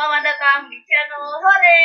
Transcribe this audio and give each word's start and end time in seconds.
selamat 0.00 0.24
datang 0.24 0.60
di 0.72 0.80
channel 0.88 1.24
Hore. 1.44 1.84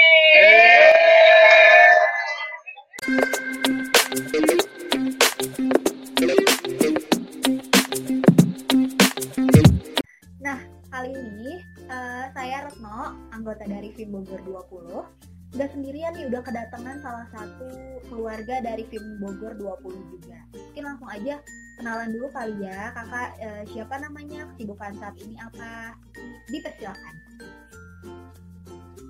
Nah, 10.39 10.59
kali 10.87 11.11
ini 11.11 11.59
eh, 11.91 12.25
saya 12.31 12.63
Retno, 12.63 13.19
anggota 13.35 13.67
dari 13.67 13.91
FIM 13.91 14.15
Bogor 14.15 14.39
20. 14.47 15.59
Udah 15.59 15.67
sendirian 15.75 16.15
nih, 16.15 16.31
udah 16.31 16.39
kedatangan 16.39 17.03
salah 17.03 17.27
satu 17.35 17.99
keluarga 18.07 18.63
dari 18.63 18.87
FIM 18.87 19.19
Bogor 19.19 19.59
20 19.59 19.91
juga. 20.15 20.39
Mungkin 20.55 20.83
langsung 20.87 21.11
aja 21.11 21.43
kenalan 21.83 22.15
dulu 22.15 22.31
kali 22.31 22.63
ya. 22.63 22.95
Kakak 22.95 23.43
eh, 23.43 23.63
siapa 23.75 23.99
namanya, 23.99 24.47
kesibukan 24.55 24.95
saat 25.03 25.19
ini 25.19 25.35
apa? 25.35 25.99
Dipersilakan. 26.47 27.15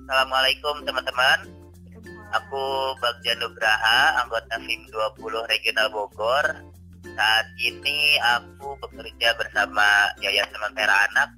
Assalamualaikum 0.05 0.85
teman-teman. 0.85 1.49
Aku 2.37 2.93
Bagja 3.01 3.33
Nugraha, 3.41 4.21
anggota 4.21 4.61
FIM 4.61 4.85
20 4.93 5.17
Regional 5.49 5.89
Bogor. 5.89 6.45
Saat 7.17 7.47
ini 7.57 8.21
aku 8.21 8.77
bekerja 8.85 9.33
bersama 9.33 10.13
Yayasan 10.21 10.61
Lentera 10.61 11.09
Anak 11.09 11.33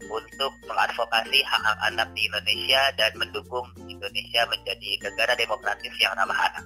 untuk 0.00 0.48
mengadvokasi 0.64 1.44
hak-hak 1.44 1.76
anak 1.92 2.08
di 2.16 2.24
Indonesia 2.24 2.88
dan 2.96 3.12
mendukung 3.20 3.68
Indonesia 3.84 4.48
menjadi 4.48 4.90
negara 5.04 5.36
demokratis 5.36 5.92
yang 6.00 6.16
ramah 6.16 6.40
anak. 6.40 6.64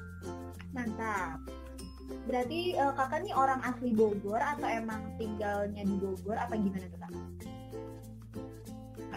Mantap. 0.70 1.42
Berarti 2.30 2.78
eh, 2.78 2.92
kakak 2.94 3.26
nih 3.26 3.34
orang 3.34 3.58
asli 3.66 3.90
Bogor 3.90 4.38
atau 4.38 4.70
emang 4.70 5.02
tinggalnya 5.18 5.82
di 5.82 5.98
Bogor 5.98 6.38
apa 6.38 6.54
gimana 6.54 6.86
tuh 6.86 6.98
kak? 7.02 7.12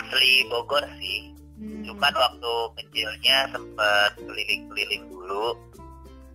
Asli 0.02 0.50
Bogor 0.50 0.82
sih, 0.98 1.38
Hmm. 1.58 1.82
cuman 1.90 2.14
waktu 2.14 2.54
kecilnya 2.78 3.50
sempat 3.50 4.14
keliling-keliling 4.22 5.10
dulu 5.10 5.58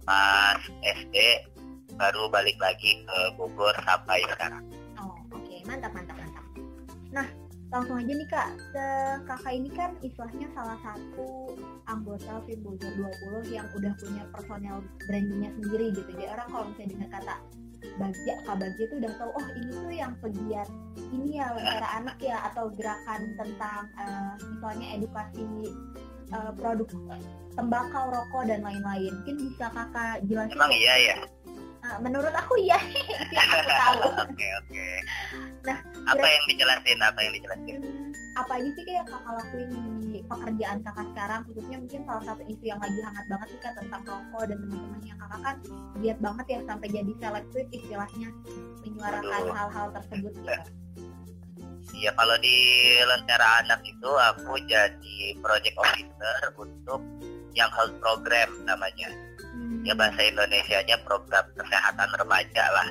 pas 0.03 0.59
SD 0.83 1.47
baru 1.95 2.27
balik 2.27 2.59
lagi 2.59 3.05
ke 3.07 3.19
Bogor 3.39 3.71
sampai 3.87 4.25
sekarang. 4.27 4.65
Oh, 4.99 5.15
oke, 5.31 5.57
mantap, 5.69 5.93
mantap, 5.95 6.17
mantap. 6.19 6.45
Nah, 7.13 7.27
langsung 7.71 8.01
aja 8.01 8.13
nih 8.13 8.29
kak, 8.29 8.49
Se- 8.73 9.21
kakak 9.29 9.53
ini 9.55 9.71
kan 9.71 9.95
istilahnya 10.03 10.49
salah 10.57 10.79
satu 10.83 11.55
anggota 11.87 12.43
FIM 12.49 12.61
Bogor 12.65 12.93
20 13.47 13.55
yang 13.55 13.67
udah 13.77 13.93
punya 14.01 14.23
personal 14.33 14.83
brandingnya 15.07 15.51
sendiri 15.55 15.95
gitu. 15.95 16.11
Jadi 16.17 16.27
orang 16.29 16.49
kalau 16.51 16.65
misalnya 16.73 16.91
dengar 16.97 17.11
kata 17.21 17.37
Bagja, 17.99 18.35
Kak 18.47 18.57
Bagja 18.63 18.85
tuh 18.89 18.97
udah 19.03 19.13
tahu, 19.19 19.31
oh 19.37 19.47
ini 19.59 19.73
tuh 19.75 19.93
yang 19.93 20.13
pegiat 20.23 20.69
ini 21.13 21.37
ya 21.37 21.53
lentera 21.53 21.89
anak 22.01 22.17
ya 22.23 22.37
atau 22.53 22.73
gerakan 22.73 23.21
tentang 23.37 23.83
eh, 24.01 24.33
misalnya 24.49 24.87
edukasi 24.97 25.45
eh, 26.33 26.53
produk 26.57 26.89
tembakau, 27.53 28.05
rokok 28.09 28.43
dan 28.49 28.65
lain-lain. 28.65 29.13
Mungkin 29.23 29.37
bisa 29.53 29.69
kakak 29.71 30.25
jelasin? 30.25 30.57
Emang 30.57 30.73
iya 30.73 30.95
ya? 30.97 31.17
Eh, 31.83 31.99
menurut 31.99 32.33
aku 32.33 32.55
iya, 32.63 32.79
aku 33.43 33.59
tahu. 33.67 34.01
Oke 34.25 34.47
oke. 34.65 34.87
Nah, 35.67 35.79
apa 36.09 36.27
yang 36.27 36.45
dijelasin? 36.49 36.99
Apa 37.03 37.19
yang 37.21 37.33
dijelasin? 37.35 37.79
Apa 38.33 38.53
aja 38.57 38.69
sih 38.73 38.85
kayak 38.89 39.05
kakak 39.13 39.33
lakuin 39.37 39.71
di 40.01 40.21
pekerjaan 40.25 40.79
kakak 40.81 41.07
sekarang 41.13 41.41
khususnya 41.45 41.77
mungkin 41.77 42.01
salah 42.09 42.25
satu 42.25 42.43
isu 42.49 42.65
yang 42.65 42.81
lagi 42.81 43.01
hangat 43.05 43.25
banget 43.29 43.49
nih 43.53 43.61
kak 43.61 43.75
tentang 43.77 44.03
rokok 44.09 44.43
dan 44.49 44.59
teman-teman 44.65 45.03
yang 45.05 45.19
kakak 45.21 45.41
kan 45.45 45.57
lihat 46.01 46.19
banget 46.25 46.47
ya 46.49 46.59
sampai 46.65 46.89
jadi 46.89 47.13
seleb 47.21 47.45
istilahnya 47.69 48.29
menyuarakan 48.81 49.43
hal-hal 49.53 49.87
tersebut 50.01 50.33
gitu. 50.33 50.73
Iya 51.93 52.11
kalau 52.17 52.37
di 52.41 52.57
Lentera 53.05 53.49
Anak 53.61 53.81
itu 53.85 54.11
aku 54.11 54.57
jadi 54.65 55.19
project 55.45 55.77
officer 55.77 56.39
untuk 56.57 57.05
yang 57.53 57.69
health 57.77 57.95
program 58.01 58.49
namanya. 58.65 59.13
Hmm, 59.53 59.85
Ya 59.85 59.93
bahasa 59.93 60.25
Indonesianya 60.25 60.97
program 61.05 61.45
kesehatan 61.53 62.11
remaja 62.17 62.65
lah. 62.73 62.89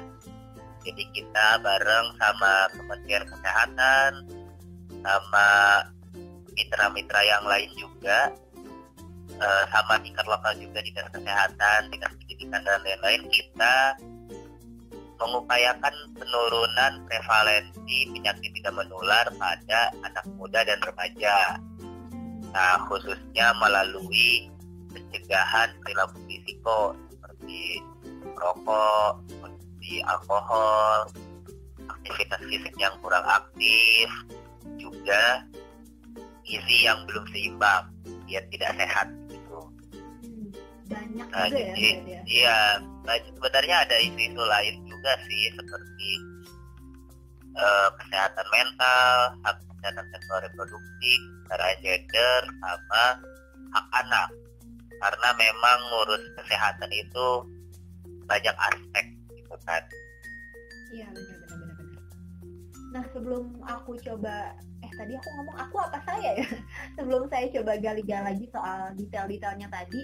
Jadi 0.85 1.03
kita 1.13 1.62
bareng 1.62 2.07
sama 2.18 2.69
Kementerian 2.74 3.25
Kesehatan, 3.30 4.12
sama 5.01 5.47
mitra-mitra 6.53 7.22
yang 7.25 7.44
lain 7.45 7.69
juga, 7.78 8.31
eh, 9.41 9.63
sama 9.73 9.97
tingkat 10.01 10.25
lokal 10.29 10.53
juga 10.57 10.79
dinas 10.81 11.07
kesehatan, 11.09 11.79
dinas 11.89 12.13
pendidikan 12.22 12.62
dan 12.63 12.79
lain-lain 12.85 13.23
kita 13.34 13.75
mengupayakan 15.22 15.95
penurunan 16.17 16.94
prevalensi 17.06 18.09
penyakit 18.09 18.51
tidak 18.57 18.73
menular 18.73 19.25
pada 19.38 19.94
anak 20.01 20.25
muda 20.34 20.66
dan 20.66 20.81
remaja. 20.81 21.62
Nah, 22.51 22.81
khususnya 22.89 23.53
melalui 23.62 24.50
pencegahan 24.91 25.72
perilaku 25.85 26.18
risiko 26.25 26.97
seperti 27.13 27.79
rokok, 28.33 29.22
seperti 29.29 30.01
alkohol, 30.09 31.07
aktivitas 31.85 32.41
fisik 32.50 32.75
yang 32.81 32.91
kurang 33.00 33.23
aktif, 33.23 34.09
juga 34.78 35.44
gizi 36.46 36.78
yang 36.86 37.00
belum 37.08 37.26
seimbang, 37.32 37.86
dia 38.28 38.42
tidak 38.52 38.76
sehat 38.76 39.08
gitu. 39.32 39.59
banyak 40.92 41.28
Nah, 41.32 41.48
juga 41.48 41.56
ya 41.56 41.72
jadi 41.72 41.88
ya. 42.04 42.22
iya, 42.28 42.59
nah, 43.08 43.16
sebenarnya 43.16 43.76
ada 43.88 43.96
isu-isu 44.04 44.44
lain 44.44 44.76
juga 44.84 45.12
sih 45.28 45.44
seperti 45.56 46.10
eh, 47.56 47.90
kesehatan 48.00 48.48
mental, 48.52 49.12
hak 49.48 49.56
kesehatan 49.72 50.06
seksual 50.12 50.40
reproduksi, 50.44 51.14
secara 51.44 51.68
gender, 51.80 52.42
sama 52.60 53.04
hak 53.72 53.88
anak. 54.04 54.28
Karena 55.02 55.30
memang 55.34 55.80
ngurus 55.90 56.24
kesehatan 56.38 56.92
itu 56.94 57.28
banyak 58.30 58.56
aspek 58.70 59.06
gitu 59.34 59.56
kan. 59.66 59.84
Iya 60.94 61.08
benar. 61.16 61.41
Nah 62.91 63.03
sebelum 63.16 63.56
aku 63.63 63.96
coba 64.03 64.52
eh 64.84 64.91
tadi 65.00 65.16
aku 65.16 65.29
ngomong 65.40 65.57
aku 65.57 65.75
apa 65.79 66.00
saya 66.03 66.44
ya? 66.44 66.47
sebelum 67.00 67.25
saya 67.31 67.47
coba 67.56 67.79
gali-gali 67.79 68.24
lagi 68.35 68.46
soal 68.52 68.91
detail-detailnya 69.00 69.72
tadi, 69.72 70.02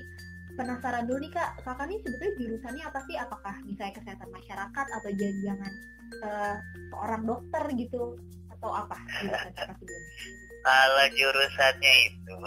penasaran 0.55 1.03
dulu 1.05 1.19
nih 1.27 1.31
kak, 1.35 1.49
kakak 1.67 1.85
nih 1.91 1.99
sebetulnya 2.01 2.33
jurusannya 2.39 2.83
apa 2.87 2.99
sih? 3.05 3.15
Apakah 3.19 3.55
misalnya 3.67 3.93
kesehatan 3.99 4.29
masyarakat 4.31 4.85
atau 4.87 5.09
jangan-jangan 5.11 5.73
eh, 6.23 6.55
seorang 6.95 7.23
dokter 7.27 7.63
gitu 7.75 8.01
atau 8.57 8.71
apa? 8.71 8.97
Kalau 10.67 11.05
jurusannya 11.13 11.93
itu 12.11 12.39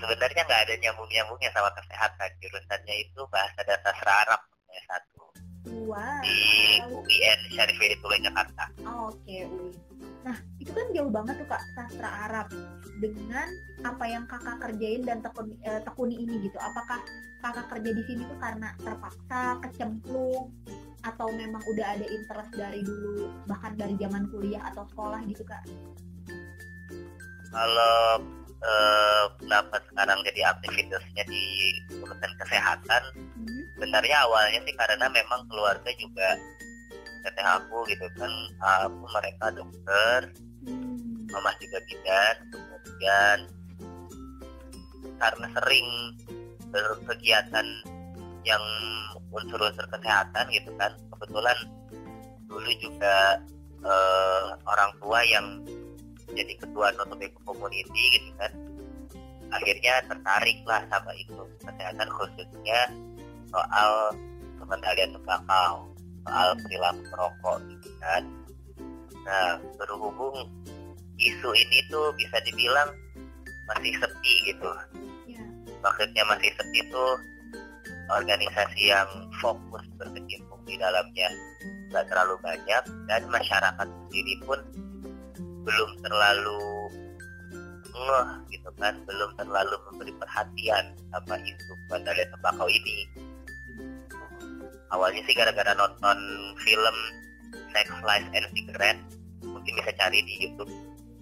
sebenarnya 0.00 0.42
nggak 0.46 0.62
ada 0.66 0.74
nyambung-nyambungnya 0.80 1.50
sama 1.52 1.70
kesehatan. 1.74 2.30
Jurusannya 2.38 2.94
itu 3.04 3.20
bahasa 3.28 3.60
dasar 3.66 3.94
Arab 4.06 4.40
satu 4.90 5.19
Wah. 5.68 6.20
di 6.24 6.80
UIN 6.88 7.40
Syarif 7.52 7.76
Hidayatullah 7.76 8.20
Jakarta. 8.24 8.64
Oh, 8.88 9.12
Oke, 9.12 9.44
Ui. 9.44 9.70
Nah, 10.20 10.36
itu 10.60 10.70
kan 10.72 10.86
jauh 10.92 11.12
banget 11.12 11.40
tuh 11.40 11.48
Kak, 11.48 11.62
sastra 11.76 12.10
Arab. 12.28 12.46
Dengan 13.00 13.48
apa 13.80 14.04
yang 14.04 14.24
kakak 14.28 14.60
kerjain 14.60 15.04
dan 15.04 15.24
tekuni, 15.24 15.56
eh, 15.64 15.80
tekuni 15.80 16.16
ini 16.20 16.44
gitu. 16.44 16.60
Apakah 16.60 17.00
kakak 17.40 17.66
kerja 17.72 17.90
di 17.96 18.02
sini 18.04 18.22
tuh 18.28 18.36
karena 18.36 18.76
terpaksa, 18.84 19.56
kecemplung, 19.64 20.52
atau 21.00 21.32
memang 21.32 21.64
udah 21.64 21.96
ada 21.96 22.04
interest 22.04 22.52
dari 22.52 22.84
dulu, 22.84 23.32
bahkan 23.48 23.72
dari 23.80 23.96
zaman 23.96 24.28
kuliah 24.28 24.60
atau 24.68 24.84
sekolah 24.92 25.24
gitu 25.24 25.44
Kak? 25.48 25.64
Kalau 27.50 28.20
eh, 28.60 29.24
kenapa 29.40 29.80
sekarang 29.88 30.20
jadi 30.28 30.52
aktivitasnya 30.52 31.24
di 31.24 31.44
urusan 31.96 32.32
kesehatan, 32.36 33.02
Hmm. 33.40 33.59
Sebenarnya 33.80 34.28
awalnya 34.28 34.60
sih 34.68 34.76
karena 34.76 35.08
memang 35.08 35.40
keluarga 35.48 35.88
juga 35.96 36.36
teteh 37.24 37.46
aku 37.48 37.80
gitu 37.88 38.04
kan, 38.20 38.28
aku 38.60 39.08
mereka 39.08 39.48
dokter, 39.56 40.20
Hmm. 40.60 41.24
mama 41.32 41.48
juga 41.56 41.80
bidan, 41.88 42.36
kemudian 42.52 43.38
karena 45.16 45.46
sering 45.56 45.88
berkegiatan 46.68 47.66
yang 48.44 48.64
unsur-unsur 49.32 49.88
kesehatan 49.88 50.44
gitu 50.52 50.68
kan, 50.76 50.92
kebetulan 51.16 51.56
dulu 52.44 52.68
juga 52.84 53.40
eh, 53.80 54.44
orang 54.68 54.92
tua 55.00 55.24
yang 55.24 55.64
jadi 56.36 56.52
ketua 56.60 56.92
Notobe 57.00 57.32
Community 57.48 58.04
gitu 58.20 58.30
kan 58.36 58.52
akhirnya 59.50 59.98
tertarik 60.06 60.58
lah 60.62 60.82
sama 60.86 61.10
itu 61.18 61.34
kesehatan 61.64 62.08
khususnya 62.12 62.80
soal 63.50 64.14
pengendalian 64.58 65.14
tembakau 65.14 65.90
soal 66.26 66.48
perilaku 66.64 67.02
merokok 67.10 67.56
gitu 67.68 67.90
kan. 68.00 68.22
Nah 69.26 69.58
berhubung 69.76 70.46
isu 71.20 71.50
ini 71.52 71.78
tuh 71.92 72.14
bisa 72.16 72.38
dibilang 72.46 72.90
masih 73.70 73.92
sepi 73.98 74.34
gitu. 74.50 74.70
Ya. 75.30 75.42
maksudnya 75.84 76.22
masih 76.26 76.50
sepi 76.58 76.80
tuh 76.90 77.12
organisasi 78.10 78.90
yang 78.90 79.06
fokus 79.38 79.84
berkecimpung 79.94 80.58
di 80.66 80.74
dalamnya 80.74 81.30
nggak 81.90 82.06
terlalu 82.10 82.34
banyak 82.42 82.84
dan 83.06 83.22
masyarakat 83.30 83.86
sendiri 83.86 84.34
pun 84.46 84.58
belum 85.66 85.90
terlalu 86.02 86.62
ngeh 87.90 88.28
gitu 88.54 88.70
kan 88.78 88.94
belum 89.04 89.30
terlalu 89.36 89.76
memberi 89.90 90.12
perhatian 90.16 90.84
sama 91.10 91.36
isu 91.42 91.72
bandara 91.90 92.24
tembakau 92.30 92.66
ini 92.70 93.06
awalnya 94.90 95.22
sih 95.26 95.34
gara-gara 95.34 95.72
nonton 95.74 96.18
film 96.62 96.96
Sex 97.70 97.86
Lies 98.02 98.26
and 98.34 98.46
Cigarette 98.54 99.02
mungkin 99.46 99.72
bisa 99.78 99.92
cari 99.96 100.20
di 100.26 100.34
YouTube. 100.46 100.70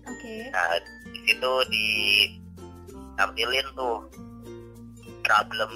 Oke. 0.08 0.48
Nah 0.52 0.80
di 1.12 1.20
situ 1.28 1.52
ditampilin 1.68 3.66
tuh 3.76 4.04
problem 5.24 5.72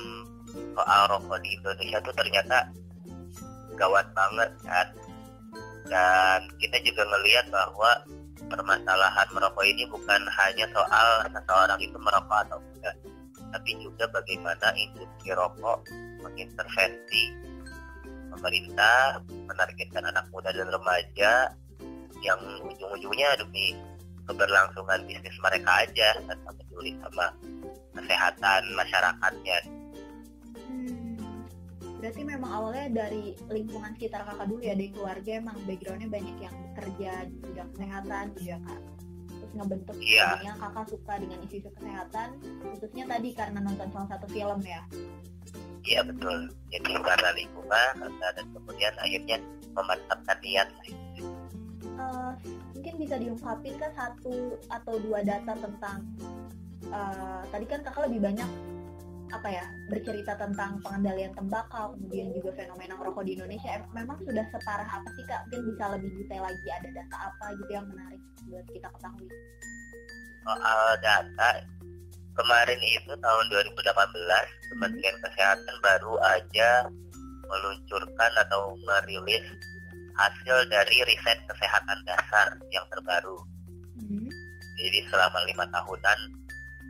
soal 0.73 1.01
rokok 1.09 1.39
di 1.45 1.57
Indonesia 1.57 2.01
tuh 2.01 2.15
ternyata 2.17 2.69
gawat 3.77 4.07
banget 4.17 4.51
kan? 4.65 4.89
Dan 5.89 6.49
kita 6.57 6.81
juga 6.87 7.05
ngelihat 7.05 7.53
bahwa 7.53 8.01
permasalahan 8.49 9.29
merokok 9.33 9.65
ini 9.65 9.85
bukan 9.89 10.21
hanya 10.41 10.67
soal 10.73 11.09
seseorang 11.29 11.81
itu 11.81 11.97
merokok 12.01 12.39
atau 12.49 12.59
enggak 12.77 12.97
tapi 13.53 13.77
juga 13.85 14.09
bagaimana 14.09 14.73
industri 14.81 15.31
rokok 15.37 15.85
mengintervensi 16.25 17.23
pemerintah 18.33 19.21
menargetkan 19.29 20.05
anak 20.09 20.25
muda 20.33 20.51
dan 20.51 20.69
remaja 20.73 21.33
yang 22.23 22.41
ujung-ujungnya 22.65 23.37
demi 23.37 23.77
keberlangsungan 24.25 25.03
bisnis 25.05 25.37
mereka 25.43 25.85
aja 25.85 26.09
tanpa 26.25 26.51
peduli 26.55 26.95
sama 27.03 27.27
kesehatan 27.93 28.63
masyarakatnya. 28.79 29.59
Hmm, 30.71 31.43
berarti 31.99 32.23
memang 32.23 32.51
awalnya 32.51 32.87
dari 33.05 33.35
lingkungan 33.51 33.93
sekitar 33.99 34.23
kakak 34.25 34.47
dulu 34.47 34.63
ya 34.63 34.75
dari 34.79 34.91
keluarga 34.95 35.31
emang 35.43 35.59
backgroundnya 35.67 36.09
banyak 36.09 36.37
yang 36.39 36.55
bekerja 36.73 37.13
di 37.29 37.37
bidang 37.51 37.69
kesehatan 37.75 38.25
gitu 38.39 38.43
ya 38.55 38.59
kak? 38.63 38.81
Terus 39.43 39.53
ngebentuk 39.59 39.97
Iya. 39.99 40.27
jadinya 40.39 40.55
kakak 40.63 40.87
suka 40.87 41.13
dengan 41.19 41.39
isu-isu 41.43 41.71
kesehatan 41.75 42.29
khususnya 42.63 43.05
tadi 43.11 43.29
karena 43.35 43.59
nonton 43.59 43.89
salah 43.91 44.09
satu 44.15 44.27
film 44.31 44.61
ya 44.63 44.83
iya 45.87 46.01
betul. 46.07 46.49
Jadi 46.71 46.91
karena 47.01 47.31
lingkungan 47.37 47.93
karena 47.99 48.27
dan 48.35 48.47
kemudian 48.55 48.95
akhirnya 48.99 49.37
memantapkan 49.73 50.39
niat. 50.41 50.69
Eh, 51.93 52.33
mungkin 52.75 52.95
bisa 52.99 53.17
diungkapin 53.21 53.75
kan 53.79 53.93
satu 53.95 54.57
atau 54.71 54.95
dua 55.03 55.21
data 55.23 55.53
tentang 55.55 55.99
eh, 56.89 57.43
tadi 57.51 57.65
kan 57.69 57.81
kakak 57.85 58.11
lebih 58.11 58.33
banyak 58.33 58.51
apa 59.33 59.49
ya 59.49 59.65
bercerita 59.89 60.37
tentang 60.37 60.77
pengendalian 60.85 61.33
tembakau 61.33 61.97
kemudian 61.97 62.29
juga 62.37 62.53
fenomena 62.53 62.95
rokok 63.01 63.25
di 63.25 63.33
Indonesia. 63.33 63.81
Em- 63.81 63.89
memang 63.97 64.21
sudah 64.29 64.45
separah 64.53 64.85
apa 64.85 65.09
sih 65.17 65.25
kak? 65.25 65.49
Mungkin 65.49 65.73
bisa 65.73 65.85
lebih 65.97 66.11
detail 66.21 66.45
lagi 66.45 66.69
ada 66.69 66.89
data 66.93 67.17
apa 67.33 67.47
gitu 67.57 67.71
yang 67.73 67.87
menarik 67.89 68.21
buat 68.49 68.67
kita 68.69 68.89
ketahui. 68.93 69.29
Soal 70.45 70.81
data 71.01 71.49
kemarin 72.37 72.81
itu 72.81 73.13
tahun 73.13 73.45
2018 73.53 74.73
Kementerian 74.73 75.17
Kesehatan 75.21 75.77
baru 75.85 76.15
aja 76.25 76.89
meluncurkan 77.49 78.33
atau 78.49 78.73
merilis 78.89 79.45
hasil 80.17 80.57
dari 80.69 80.97
riset 81.09 81.39
kesehatan 81.49 81.99
dasar 82.05 82.57
yang 82.73 82.85
terbaru. 82.93 83.37
Hmm. 84.01 84.29
Jadi 84.81 85.05
selama 85.09 85.41
lima 85.49 85.65
tahunan, 85.73 86.19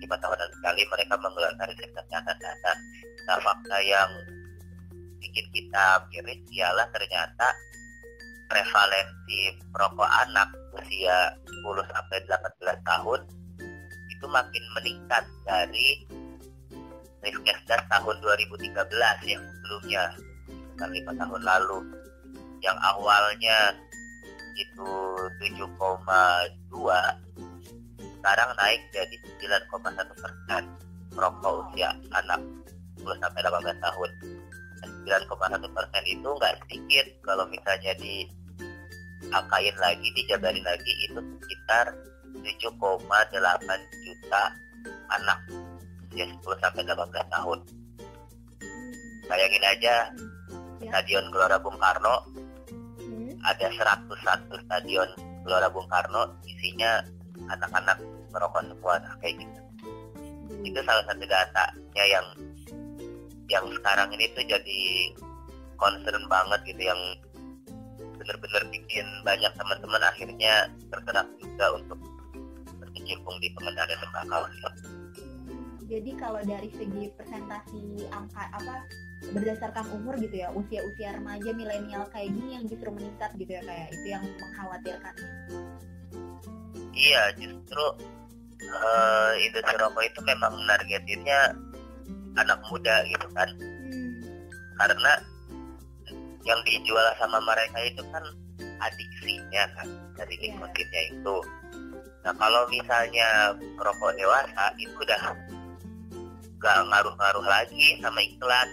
lima 0.03 0.17
tahunan 0.19 0.49
sekali 0.59 0.83
mereka 0.87 1.15
menggelar 1.19 1.55
riset 1.67 1.91
kesehatan 1.91 2.37
dasar. 2.39 2.77
Nah 3.27 3.39
fakta 3.43 3.79
yang 3.83 4.11
bikin 5.23 5.47
kita 5.55 6.03
miris 6.11 6.43
ialah 6.51 6.87
ternyata 6.91 7.49
prevalensi 8.51 9.57
perokok 9.73 10.11
anak 10.29 10.51
usia 10.77 11.33
10 11.47 11.95
sampai 11.95 12.19
18 12.29 12.85
tahun 12.85 13.21
itu 14.23 14.31
makin 14.31 14.63
meningkat 14.79 15.27
dari 15.43 16.07
Riskesdas 17.27 17.83
tahun 17.91 18.23
2013 18.23 18.71
yang 19.27 19.43
sebelumnya 19.43 20.15
bukan 20.47 20.91
lima 20.95 21.13
tahun 21.19 21.43
lalu. 21.43 21.79
Yang 22.63 22.79
awalnya 22.87 23.75
itu 24.55 24.91
7,2 25.43 25.75
sekarang 27.99 28.51
naik 28.55 28.83
jadi 28.95 29.17
9,1 29.67 29.91
persen. 30.15 30.63
Perokok 31.11 31.67
usia 31.67 31.91
anak 32.15 32.39
10 33.03 33.19
sampai 33.19 33.43
18 33.43 33.75
tahun. 33.83 34.11
Dan 34.79 34.91
9,1 35.27 35.67
persen 35.67 36.03
itu 36.07 36.29
nggak 36.31 36.55
sedikit. 36.63 37.07
Kalau 37.27 37.43
misalnya 37.51 37.91
di 37.99 38.31
angkain 39.35 39.75
lagi, 39.83 40.07
dijabarin 40.15 40.63
lagi 40.63 41.11
itu 41.11 41.19
sekitar 41.43 42.12
7,8 42.43 43.07
juta 44.05 44.43
anak 45.15 45.39
usia 46.11 46.27
10 46.29 46.43
sampai 46.61 46.83
18 46.85 47.35
tahun. 47.35 47.59
Bayangin 49.31 49.65
aja 49.65 49.97
Ya. 50.83 50.99
Stadion 50.99 51.31
Gelora 51.31 51.63
Bung 51.63 51.79
Karno 51.79 52.27
Hmm. 53.03 53.35
ada 53.47 53.67
101 53.71 54.55
stadion 54.67 55.11
Gelora 55.47 55.71
Bung 55.71 55.87
Karno 55.87 56.39
isinya 56.47 57.03
anak-anak 57.51 57.99
merokok 58.31 58.63
semua 58.67 58.99
nah, 59.03 59.15
kayak 59.19 59.43
gitu 59.43 59.61
itu 60.63 60.79
salah 60.87 61.03
satu 61.07 61.27
datanya 61.27 62.05
yang 62.07 62.27
yang 63.51 63.67
sekarang 63.75 64.11
ini 64.15 64.31
tuh 64.35 64.47
jadi 64.47 64.83
concern 65.75 66.25
banget 66.31 66.61
gitu 66.71 66.83
yang 66.95 67.01
bener-bener 68.19 68.63
bikin 68.71 69.07
banyak 69.27 69.51
teman-teman 69.59 70.03
akhirnya 70.07 70.71
tergerak 70.95 71.27
juga 71.43 71.67
untuk 71.75 71.99
berkecimpung 73.03 73.37
di 73.43 73.49
pengendalian 73.59 73.99
tembakau 73.99 74.43
Jadi 75.91 76.11
kalau 76.17 76.41
dari 76.47 76.71
segi 76.73 77.13
presentasi 77.19 78.07
angka 78.15 78.49
apa 78.55 78.87
berdasarkan 79.35 79.87
umur 79.93 80.17
gitu 80.17 80.41
ya 80.41 80.49
usia-usia 80.55 81.19
remaja 81.21 81.51
milenial 81.53 82.09
kayak 82.15 82.33
gini 82.33 82.57
yang 82.57 82.65
justru 82.65 82.89
meningkat 82.89 83.29
gitu 83.37 83.51
ya 83.51 83.63
kayak 83.67 83.89
itu 83.93 84.07
yang 84.09 84.25
mengkhawatirkan. 84.41 85.15
iya 86.97 87.23
justru 87.37 87.85
eh, 88.63 89.31
industri 89.43 89.75
rokok 89.77 90.05
itu 90.07 90.21
memang 90.25 90.53
menargetinnya 90.65 91.41
anak 92.39 92.59
muda 92.71 93.05
gitu 93.11 93.27
kan 93.37 93.51
Hmm. 93.83 94.23
karena 94.81 95.13
yang 96.49 96.61
dijual 96.65 97.05
sama 97.21 97.39
mereka 97.45 97.79
itu 97.85 98.01
kan 98.09 98.25
adiksinya 98.81 99.65
kan 99.77 99.87
dari 100.17 100.35
Iya. 100.41 100.57
nikotinnya 100.57 101.03
itu. 101.13 101.37
Nah 102.23 102.35
kalau 102.39 102.63
misalnya 102.71 103.51
rokok 103.75 104.15
dewasa 104.15 104.65
itu 104.79 104.95
udah 104.95 105.23
gak 106.63 106.79
ngaruh-ngaruh 106.87 107.47
lagi 107.47 107.99
sama 107.99 108.23
iklan. 108.23 108.69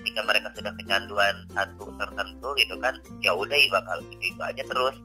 Jika 0.00 0.20
mereka 0.24 0.48
sudah 0.56 0.72
kecanduan 0.80 1.36
satu 1.52 1.92
tertentu 2.00 2.48
gitu 2.56 2.76
kan, 2.80 2.96
ya 3.20 3.32
udah 3.36 3.56
bakal 3.72 4.00
gitu 4.12 4.24
itu 4.32 4.40
aja 4.44 4.62
terus. 4.64 4.96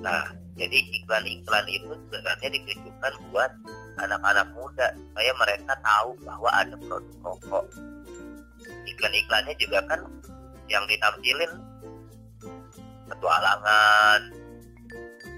Nah 0.00 0.24
jadi 0.54 0.78
iklan-iklan 1.02 1.66
itu 1.66 1.90
sebenarnya 1.92 2.48
ditujukan 2.52 3.12
buat 3.32 3.52
anak-anak 3.98 4.48
muda 4.54 4.92
supaya 4.94 5.32
mereka 5.40 5.72
tahu 5.82 6.14
bahwa 6.22 6.50
ada 6.52 6.76
produk 6.78 7.16
rokok. 7.24 7.64
Iklan-iklannya 8.84 9.54
juga 9.56 9.80
kan 9.88 10.00
yang 10.68 10.84
ditampilin 10.88 11.52
petualangan, 13.08 14.20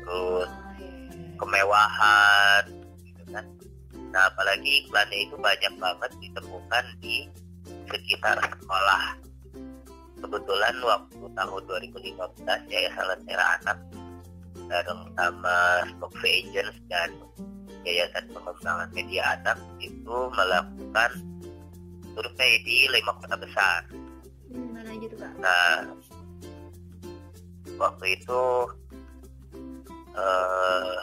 terus 0.06 0.50
kemewahan, 1.36 2.62
gitu 3.02 3.22
kan. 3.34 3.44
Nah 4.14 4.30
apalagi 4.30 4.86
iklannya 4.86 5.18
itu 5.26 5.34
banyak 5.34 5.74
banget 5.82 6.10
ditemukan 6.22 6.84
di 7.02 7.26
sekitar 7.90 8.38
sekolah. 8.38 9.18
Kebetulan 10.16 10.74
waktu 10.80 11.24
tahun 11.36 11.62
2015 11.68 12.72
Yayasan 12.72 13.04
Lentera 13.04 13.60
Anak 13.60 13.78
bareng 14.66 15.02
sama 15.14 15.58
Stock 15.94 16.14
Agents 16.24 16.78
dan 16.90 17.10
Yayasan 17.86 18.24
Pengembangan 18.34 18.90
Media 18.90 19.38
Anak 19.38 19.58
itu 19.78 20.16
melakukan 20.34 21.10
survei 22.16 22.52
di 22.64 22.88
lima 22.90 23.12
kota 23.20 23.36
besar. 23.38 23.80
Hmm, 24.50 24.72
mana 24.74 24.88
aja 24.90 25.06
tuh 25.06 25.18
kak? 25.20 25.32
Nah, 25.38 25.74
waktu 27.76 28.04
itu 28.16 28.42
eh, 30.16 30.96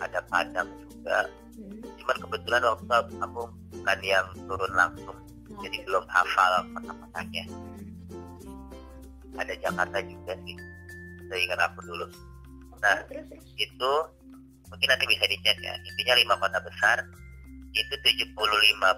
ada 0.00 0.20
Padang 0.30 0.68
juga. 0.86 1.28
Hmm. 1.58 1.82
Cuman 2.00 2.16
kebetulan 2.22 2.62
waktu 2.64 2.94
aku 3.20 3.42
bukan 3.74 3.98
yang 4.00 4.26
turun 4.48 4.72
langsung, 4.72 5.16
jadi 5.60 5.76
Oke. 5.82 5.86
belum 5.86 6.04
hafal 6.08 6.52
kota-kotanya. 6.78 7.44
Hmm. 7.50 9.38
Ada 9.38 9.54
Jakarta 9.60 9.98
juga 10.04 10.32
sih, 10.46 10.56
seingat 11.28 11.60
aku 11.60 11.80
dulu. 11.84 12.06
Nah, 12.80 12.96
terus 13.06 13.28
terus. 13.28 13.44
itu 13.60 13.92
mungkin 14.72 14.88
nanti 14.88 15.04
bisa 15.10 15.24
dicek 15.28 15.58
ya. 15.60 15.74
Intinya 15.84 16.14
lima 16.16 16.34
kota 16.40 16.58
besar 16.64 17.04
itu 17.70 17.94
75 18.02 18.34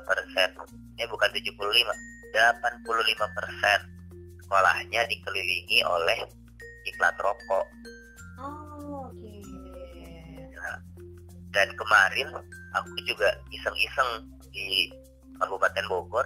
persen, 0.09 0.49
eh 0.97 1.09
bukan 1.09 1.29
75, 1.29 1.52
85 2.33 3.37
persen 3.37 3.79
sekolahnya 4.52 5.09
dikelilingi 5.09 5.81
oleh 5.85 6.29
iklan 6.88 7.17
rokok. 7.17 7.67
Dan 11.52 11.68
kemarin 11.76 12.28
aku 12.73 12.97
juga 13.04 13.28
iseng-iseng 13.52 14.25
di 14.52 14.88
Kabupaten 15.37 15.85
Bogor. 15.88 16.25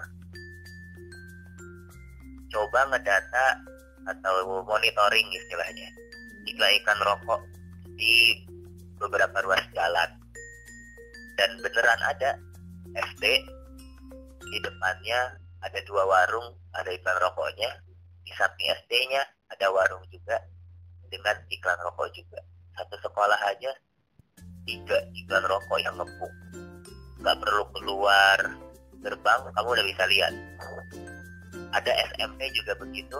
Coba 2.50 2.86
ngedata 2.94 3.46
atau 4.06 4.62
monitoring 4.62 5.28
istilahnya. 5.34 5.88
Iklan-iklan 6.46 7.00
rokok 7.02 7.42
di 7.98 8.46
beberapa 9.02 9.42
ruas 9.42 9.62
jalan. 9.74 10.10
Dan 11.36 11.50
beneran 11.60 12.00
ada 12.06 12.30
SD 12.96 13.24
di 14.46 14.58
depannya 14.62 15.36
ada 15.60 15.78
dua 15.84 16.06
warung 16.06 16.54
ada 16.72 16.88
iklan 16.94 17.18
rokoknya. 17.18 17.82
Di 18.22 18.32
samping 18.38 18.70
SD-nya 18.86 19.26
ada 19.50 19.66
warung 19.74 20.06
juga 20.08 20.38
dengan 21.10 21.34
iklan 21.50 21.76
rokok 21.82 22.08
juga. 22.14 22.40
Satu 22.78 22.94
sekolah 23.02 23.40
aja 23.50 23.74
tiga 24.66 24.98
iklan 25.14 25.44
rokok 25.46 25.78
yang 25.80 25.94
ngepuk 25.94 26.32
nggak 27.22 27.42
perlu 27.42 27.64
keluar 27.74 28.38
gerbang 29.06 29.40
kamu 29.54 29.68
udah 29.70 29.86
bisa 29.86 30.04
lihat. 30.10 30.32
Ada 31.70 31.92
SMP 32.10 32.50
juga 32.54 32.72
begitu. 32.78 33.18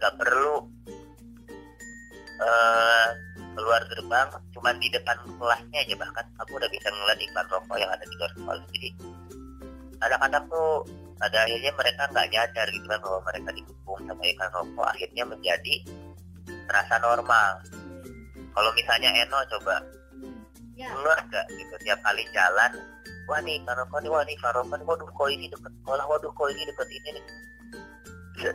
Nggak 0.00 0.12
perlu 0.20 0.54
uh, 2.40 3.08
keluar 3.54 3.82
gerbang 3.88 4.28
cuma 4.52 4.70
di 4.76 4.88
depan 4.92 5.16
kelasnya 5.40 5.78
aja 5.80 5.94
bahkan. 5.96 6.24
Kamu 6.36 6.52
udah 6.60 6.70
bisa 6.70 6.88
ngeliat 6.92 7.18
iklan 7.20 7.46
rokok 7.48 7.76
yang 7.80 7.90
ada 7.90 8.04
di 8.04 8.14
luar 8.20 8.32
sekolah 8.36 8.62
jadi 8.72 8.88
anak-anak 10.04 10.42
tuh 10.52 10.84
pada 11.16 11.38
akhirnya 11.48 11.72
mereka 11.72 12.02
nggak 12.12 12.28
nyadar 12.28 12.66
gitu 12.68 12.86
kan 12.90 13.00
bahwa 13.00 13.20
mereka 13.32 13.48
dikepung 13.56 14.00
sama 14.04 14.22
iklan 14.24 14.50
rokok. 14.52 14.86
Akhirnya 14.92 15.24
menjadi 15.24 15.74
terasa 16.68 16.96
normal. 17.00 17.50
Kalau 18.54 18.70
misalnya 18.76 19.10
Eno 19.18 19.38
coba 19.50 19.82
ya. 20.76 20.90
gak 21.30 21.46
gitu 21.54 21.74
tiap 21.82 21.98
kali 22.02 22.24
jalan 22.34 22.72
wah 23.26 23.40
nih 23.40 23.58
rokok 23.64 23.98
nih 24.04 24.10
wah 24.12 24.22
nih 24.26 24.36
nih 24.36 24.86
waduh 24.86 25.08
kok 25.08 25.28
ini 25.32 25.46
deket 25.48 25.72
sekolah 25.82 26.04
waduh 26.06 26.30
kok 26.32 26.48
ini 26.52 26.62
deket 26.68 26.88
ini 26.92 27.08
nih 27.18 27.24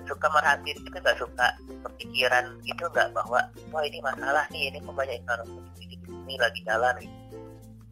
suka 0.06 0.28
merhatiin 0.28 0.80
kita 0.84 0.98
nggak 1.00 1.18
suka 1.18 1.48
kepikiran 1.88 2.46
gitu 2.68 2.84
nggak 2.92 3.10
bahwa 3.16 3.40
wah 3.72 3.84
ini 3.88 4.00
masalah 4.04 4.46
nih 4.52 4.70
ini 4.70 4.78
kok 4.84 4.94
banyak 4.94 5.24
rokok 5.24 5.64
ini, 5.80 5.96
ini 6.06 6.36
lagi 6.38 6.60
jalan 6.68 6.94
gitu. 7.00 7.16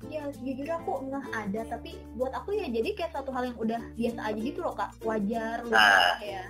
ya 0.07 0.24
jujur 0.43 0.69
aku 0.69 0.91
nggak 1.10 1.25
ada 1.34 1.62
tapi 1.72 1.98
buat 2.19 2.31
aku 2.36 2.53
ya 2.53 2.67
jadi 2.69 2.89
kayak 2.93 3.12
satu 3.15 3.34
hal 3.34 3.50
yang 3.50 3.57
udah 3.57 3.81
biasa 3.98 4.19
aja 4.29 4.39
gitu 4.39 4.60
loh 4.62 4.75
kak 4.75 4.91
wajar 5.01 5.57
loh 5.65 5.74
Nah. 5.74 6.19
ya 6.22 6.43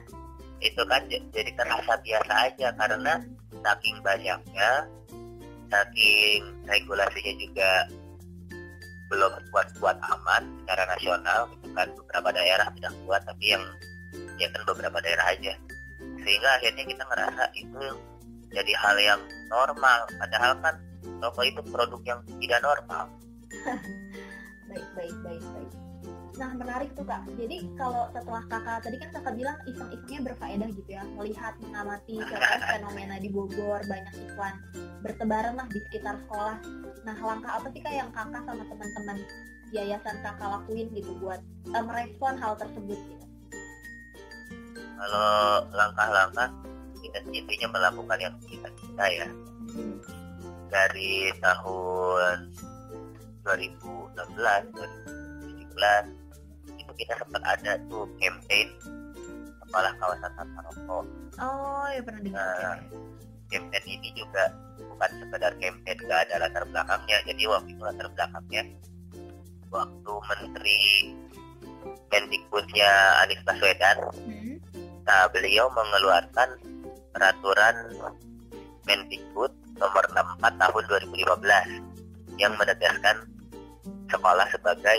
itu 0.57 0.81
kan 0.89 1.01
jadi 1.05 1.51
terasa 1.53 1.93
biasa 2.01 2.34
aja 2.50 2.67
karena 2.74 3.13
saking 3.62 3.98
banyaknya 4.01 4.72
saking 5.67 6.41
regulasinya 6.67 7.33
juga 7.39 7.71
belum 9.07 9.31
kuat-kuat 9.55 9.97
amat 10.03 10.43
secara 10.63 10.83
nasional 10.91 11.39
gitu 11.55 11.67
kan. 11.75 11.88
Beberapa 11.95 12.29
daerah 12.36 12.67
sudah 12.75 12.91
kuat 13.07 13.21
tapi 13.24 13.45
yang 13.55 13.63
ya 14.39 14.47
kan 14.51 14.62
beberapa 14.67 14.97
daerah 15.00 15.25
aja. 15.31 15.53
Sehingga 16.24 16.50
akhirnya 16.59 16.83
kita 16.83 17.03
ngerasa 17.07 17.43
itu 17.55 17.83
jadi 18.51 18.74
hal 18.83 18.95
yang 19.00 19.21
normal. 19.47 20.00
Padahal 20.19 20.59
kan 20.59 20.75
rokok 21.24 21.45
itu 21.47 21.62
produk 21.71 22.01
yang 22.03 22.19
tidak 22.41 22.59
normal 22.62 23.05
baik 24.77 24.89
baik 24.93 25.15
baik 25.25 25.43
baik. 25.57 25.72
Nah 26.38 26.53
menarik 26.53 26.93
tuh 26.93 27.01
kak. 27.01 27.25
Jadi 27.34 27.65
kalau 27.74 28.05
setelah 28.13 28.46
kakak 28.46 28.86
tadi 28.86 28.98
kan 29.01 29.10
kakak 29.10 29.34
bilang 29.34 29.57
iseng-isengnya 29.65 30.19
berfaedah 30.29 30.69
gitu 30.69 30.89
ya. 30.93 31.03
Melihat 31.17 31.53
mengamati 31.65 32.22
contoh 32.22 32.62
fenomena 32.77 33.15
di 33.17 33.29
Bogor 33.34 33.81
banyak 33.89 34.13
iklan 34.22 34.55
bertebaran 35.01 35.57
lah 35.57 35.65
di 35.74 35.79
sekitar 35.89 36.22
sekolah. 36.25 36.62
Nah 37.10 37.17
langkah 37.17 37.51
apa 37.57 37.67
sih 37.74 37.81
kak 37.81 37.93
yang 37.93 38.10
kakak 38.13 38.41
sama 38.46 38.63
teman-teman 38.69 39.17
yayasan 39.74 40.15
kakak 40.22 40.48
lakuin 40.48 40.88
gitu 40.93 41.12
buat 41.17 41.41
eh, 41.74 41.84
merespon 41.84 42.38
hal 42.38 42.53
tersebut 42.62 42.98
gitu? 43.01 43.25
Kalau 44.98 45.65
langkah-langkah 45.74 46.50
kita 47.01 47.17
intinya 47.29 47.67
melakukan 47.74 48.17
yang 48.22 48.36
kita 48.46 48.69
kita 48.77 49.05
ya. 49.10 49.27
Dari 50.69 51.34
tahun 51.41 52.38
2016 53.47 54.75
2017 54.75 56.75
itu 56.77 56.91
kita 56.99 57.13
sempat 57.15 57.41
ada 57.47 57.79
tuh 57.87 58.03
campaign 58.19 58.67
sekolah 59.63 59.91
kawasan 59.99 60.31
tanpa 60.35 60.59
rokok 60.67 61.05
oh 61.39 61.87
ya 61.91 62.01
pernah 62.03 62.21
dengar 62.23 62.75
Nah. 62.77 62.83
campaign 63.47 63.85
ini 63.87 64.11
juga 64.11 64.51
bukan 64.75 65.11
sekedar 65.23 65.53
campaign 65.55 65.97
gak 66.03 66.19
ada 66.27 66.35
latar 66.43 66.63
belakangnya 66.67 67.17
jadi 67.23 67.43
waktu 67.47 67.69
itu 67.71 67.83
latar 67.83 68.07
belakangnya 68.11 68.63
waktu 69.71 70.13
menteri 70.27 70.79
Mendikbudnya 72.07 72.91
Anies 73.23 73.43
Baswedan 73.43 73.97
Hmm. 74.15 74.55
Nah, 75.07 75.23
beliau 75.31 75.71
mengeluarkan 75.71 76.59
peraturan 77.15 77.75
Mendikbud 78.83 79.51
nomor 79.79 80.03
64 80.11 80.59
tahun 80.59 80.83
2015 81.07 82.39
yang 82.39 82.51
menegaskan 82.59 83.15
sekolah 84.07 84.47
sebagai 84.51 84.97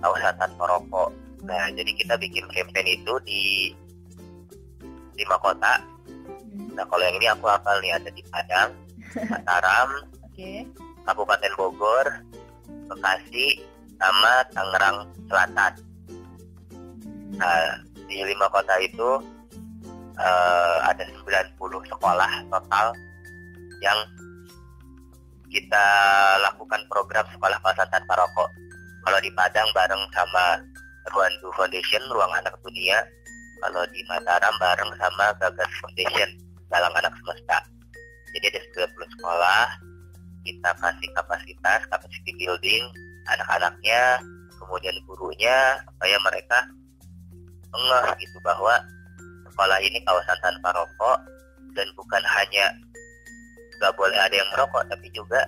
kawasan 0.00 0.34
tanpa 0.36 0.64
rokok. 0.66 1.10
Nah, 1.46 1.72
jadi 1.72 1.90
kita 1.96 2.14
bikin 2.20 2.44
campaign 2.52 3.00
itu 3.00 3.14
di 3.24 3.42
lima 5.16 5.36
kota. 5.40 5.80
Hmm. 6.50 6.76
Nah, 6.76 6.84
kalau 6.88 7.02
yang 7.04 7.16
ini 7.20 7.28
aku 7.28 7.46
hafal 7.48 7.76
nih 7.80 7.96
ada 7.96 8.10
di 8.12 8.22
Padang, 8.28 8.70
Mataram, 9.32 9.88
oke 10.24 10.50
Kabupaten 11.04 11.52
Bogor, 11.56 12.06
Bekasi, 12.88 13.60
sama 13.96 14.44
Tangerang 14.52 15.08
Selatan. 15.28 15.72
Nah, 17.40 17.80
di 18.08 18.20
lima 18.26 18.46
kota 18.52 18.74
itu 18.82 19.20
eh, 20.18 20.76
ada 20.84 21.02
90 21.02 21.56
sekolah 21.88 22.32
total 22.52 22.86
yang 23.80 23.98
kita 25.50 25.86
lakukan 26.46 26.80
program 26.86 27.26
sekolah 27.34 27.58
kawasan 27.60 27.90
tanpa 27.90 28.14
rokok. 28.14 28.48
Kalau 29.02 29.18
di 29.18 29.30
Padang 29.34 29.66
bareng 29.74 30.02
sama 30.14 30.62
Ruandu 31.10 31.50
Foundation, 31.58 32.02
Ruang 32.14 32.30
Anak 32.38 32.54
Dunia. 32.62 33.02
Kalau 33.60 33.82
di 33.90 34.00
Mataram 34.08 34.54
bareng 34.56 34.90
sama 34.96 35.34
Gagas 35.42 35.70
Foundation, 35.82 36.30
Galang 36.70 36.94
Anak 36.96 37.12
Semesta. 37.20 37.58
Jadi 38.30 38.46
ada 38.46 38.60
90 38.88 39.14
sekolah, 39.18 39.64
kita 40.46 40.70
kasih 40.78 41.08
kapasitas, 41.18 41.80
capacity 41.90 42.32
building, 42.38 42.86
anak-anaknya, 43.26 44.22
kemudian 44.62 44.94
gurunya, 45.04 45.82
supaya 45.82 46.16
mereka 46.22 46.58
ngeh 47.70 48.06
gitu 48.22 48.38
bahwa 48.46 48.78
sekolah 49.50 49.78
ini 49.82 49.98
kawasan 50.06 50.38
tanpa 50.42 50.70
rokok 50.74 51.18
dan 51.74 51.86
bukan 51.98 52.22
hanya 52.38 52.70
nggak 53.80 53.96
boleh 53.96 54.18
ada 54.20 54.34
yang 54.36 54.48
merokok 54.52 54.84
tapi 54.92 55.08
juga 55.16 55.40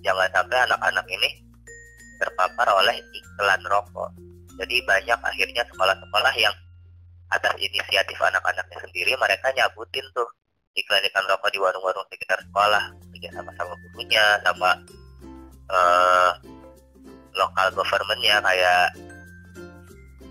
jangan 0.00 0.28
sampai 0.32 0.58
anak-anak 0.64 1.06
ini 1.12 1.30
terpapar 2.18 2.68
oleh 2.72 2.96
iklan 3.12 3.62
rokok 3.68 4.10
jadi 4.56 4.76
banyak 4.88 5.18
akhirnya 5.20 5.62
sekolah-sekolah 5.68 6.34
yang 6.40 6.54
atas 7.32 7.54
inisiatif 7.60 8.16
anak-anaknya 8.16 8.78
sendiri 8.80 9.12
mereka 9.20 9.52
nyabutin 9.52 10.04
tuh 10.16 10.28
iklan-iklan 10.72 11.28
rokok 11.28 11.52
di 11.52 11.58
warung-warung 11.60 12.06
sekitar 12.08 12.40
sekolah 12.40 12.84
kerja 13.12 13.28
sama 13.36 13.50
sama 13.60 13.74
gurunya 13.76 14.24
sama 14.40 14.70
eh, 15.68 16.30
lokal 17.36 17.68
governmentnya 17.72 18.40
kayak 18.44 18.96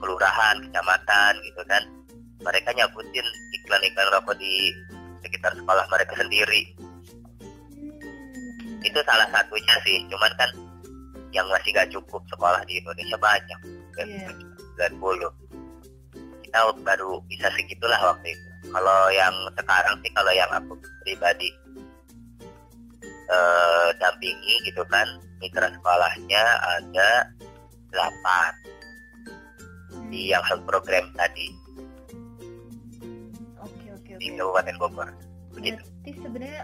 kelurahan, 0.01 0.57
kecamatan 0.65 1.33
gitu 1.45 1.61
kan. 1.69 1.83
Mereka 2.41 2.73
nyabutin 2.73 3.27
iklan-iklan 3.61 4.09
rokok 4.09 4.35
di 4.41 4.73
sekitar 5.21 5.53
sekolah 5.53 5.85
mereka 5.93 6.17
sendiri. 6.17 6.73
Hmm. 8.91 8.93
Itu 8.93 9.01
salah 9.07 9.27
satunya 9.31 9.75
sih. 9.87 9.97
Cuman 10.11 10.31
kan 10.35 10.51
yang 11.31 11.47
masih 11.47 11.71
gak 11.71 11.87
cukup 11.95 12.19
sekolah 12.27 12.59
di 12.67 12.83
Indonesia 12.83 13.15
banyak. 13.15 13.59
Dan 13.95 14.07
Iya. 14.11 14.27
90. 14.91 15.31
Kita 16.43 16.59
baru 16.83 17.23
bisa 17.31 17.47
segitulah 17.55 18.11
waktu 18.11 18.35
itu. 18.35 18.47
Kalau 18.67 18.99
yang 19.09 19.33
sekarang 19.55 19.95
sih 20.03 20.11
kalau 20.11 20.31
yang 20.35 20.51
aku 20.51 20.75
pribadi 21.01 21.49
eh, 23.31 23.87
dampingi 23.95 24.55
gitu 24.67 24.83
kan 24.91 25.07
mitra 25.39 25.71
sekolahnya 25.71 26.43
ada 26.61 27.09
8 27.95 30.11
di 30.11 30.27
yang 30.29 30.43
health 30.43 30.67
program 30.67 31.07
tadi 31.15 31.47
Oke 33.63 33.87
oke 33.95 34.11
di 34.19 34.27
oke. 34.29 34.37
Kabupaten 34.37 34.75
Bogor. 34.77 35.09
Begitu. 35.55 35.81
Berarti 35.81 36.11
sebenarnya 36.19 36.63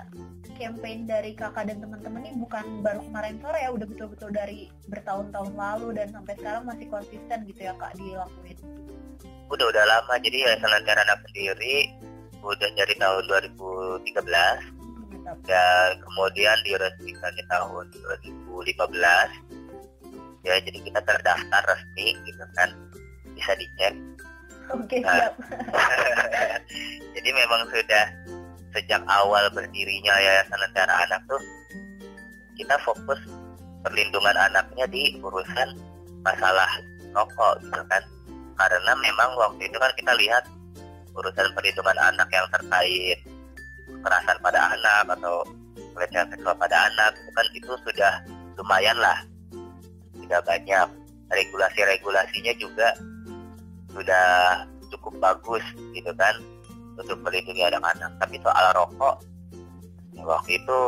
campaign 0.58 1.06
dari 1.06 1.32
kakak 1.32 1.70
dan 1.70 1.78
teman-teman 1.80 2.26
ini 2.26 2.36
bukan 2.38 2.82
baru 2.82 3.00
kemarin 3.06 3.38
sore 3.40 3.60
ya, 3.62 3.70
udah 3.70 3.88
betul-betul 3.88 4.30
dari 4.30 4.60
bertahun-tahun 4.90 5.54
lalu 5.54 5.88
dan 5.96 6.10
sampai 6.10 6.34
sekarang 6.36 6.64
masih 6.66 6.86
konsisten 6.90 7.46
gitu 7.46 7.62
ya 7.62 7.74
kak 7.78 7.94
dilakuin. 7.96 8.58
Udah 9.48 9.66
udah 9.70 9.84
lama 9.86 10.14
jadi 10.20 10.44
Yayasan 10.44 10.70
Lentera 10.74 11.02
Anak 11.06 11.24
sendiri 11.30 11.88
udah 12.38 12.70
dari 12.74 12.96
tahun 12.96 13.24
2013 13.28 14.08
Lima 14.08 14.38
mantap. 15.28 15.36
dan 15.44 15.90
kemudian 16.00 16.58
diresmikan 16.64 17.32
di 17.34 17.44
tahun 17.50 17.86
2015 18.56 18.88
ya 20.46 20.56
jadi 20.62 20.80
kita 20.80 21.00
terdaftar 21.04 21.62
resmi 21.66 22.16
gitu 22.24 22.44
kan 22.56 22.70
bisa 23.36 23.52
dicek 23.58 23.96
Oke, 24.68 25.00
Nah. 25.00 25.16
siap. 25.16 25.34
jadi 27.16 27.30
memang 27.32 27.72
sudah 27.72 28.06
sejak 28.76 29.02
awal 29.08 29.48
berdirinya 29.56 30.14
Yayasan 30.20 30.60
Lentera 30.60 30.96
Anak 31.08 31.22
tuh 31.30 31.42
kita 32.58 32.76
fokus 32.84 33.22
perlindungan 33.86 34.36
anaknya 34.36 34.86
di 34.90 35.16
urusan 35.22 35.70
masalah 36.26 36.68
rokok 37.14 37.62
gitu 37.64 37.82
kan. 37.88 38.04
Karena 38.58 38.94
memang 38.98 39.30
waktu 39.38 39.70
itu 39.70 39.78
kan 39.78 39.92
kita 39.94 40.14
lihat 40.18 40.44
urusan 41.14 41.48
perlindungan 41.54 41.98
anak 42.02 42.28
yang 42.34 42.46
terkait 42.50 43.20
kekerasan 43.88 44.38
pada 44.42 44.60
anak 44.74 45.06
atau 45.14 45.46
pelecehan 45.94 46.28
seksual 46.34 46.58
pada 46.58 46.78
anak 46.90 47.14
itu 47.16 47.32
kan 47.32 47.48
itu 47.54 47.72
sudah 47.86 48.14
lumayan 48.58 48.98
lah. 48.98 49.18
Sudah 50.18 50.42
banyak. 50.44 50.90
Regulasi-regulasinya 51.28 52.56
juga 52.56 52.88
sudah 53.92 54.64
cukup 54.88 55.14
bagus 55.20 55.64
gitu 55.92 56.08
kan 56.16 56.36
untuk 56.98 57.18
melindungi 57.22 57.64
anak-anak 57.64 58.12
tapi 58.18 58.36
soal 58.42 58.66
rokok 58.74 59.16
waktu 60.18 60.58
itu 60.58 60.80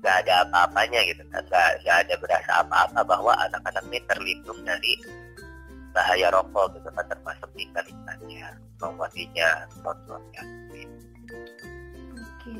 nggak 0.00 0.16
ada 0.24 0.48
apa-apanya 0.48 1.00
gitu 1.12 1.22
kan 1.28 1.44
nggak 1.44 1.68
nggak 1.84 1.96
ada 2.08 2.14
berasa 2.16 2.52
apa-apa 2.64 3.00
bahwa 3.04 3.32
anak-anak 3.36 3.84
ini 3.92 4.00
terlindung 4.08 4.60
dari 4.64 4.96
bahaya 5.92 6.32
rokok 6.32 6.80
gitu 6.80 6.88
kan 6.88 7.04
termasuk 7.04 7.50
tingkah-tingkahnya 7.52 8.56
membuatinya 8.80 9.68
sponsornya 9.76 10.42
Oke. 12.40 12.56